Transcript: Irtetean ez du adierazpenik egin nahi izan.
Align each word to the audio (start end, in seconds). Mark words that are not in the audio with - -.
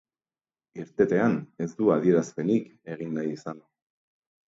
Irtetean 0.83 1.37
ez 1.65 1.69
du 1.83 1.93
adierazpenik 1.99 2.69
egin 2.97 3.17
nahi 3.21 3.33
izan. 3.39 3.65